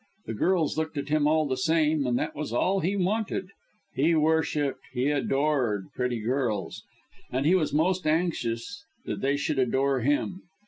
The 0.25 0.33
girls 0.33 0.79
looked 0.79 0.97
at 0.97 1.09
him 1.09 1.27
all 1.27 1.45
the 1.47 1.55
same, 1.55 2.07
and 2.07 2.17
that 2.17 2.35
was 2.35 2.51
all 2.51 2.79
he 2.79 2.95
wanted. 2.95 3.49
He 3.93 4.15
worshipped, 4.15 4.79
he 4.93 5.11
adored, 5.11 5.89
pretty 5.93 6.21
girls; 6.21 6.81
and 7.31 7.45
he 7.45 7.53
was 7.53 7.71
most 7.71 8.07
anxious 8.07 8.83
that 9.05 9.21
they 9.21 9.37
should 9.37 9.59
adore 9.59 9.99
him. 9.99 10.41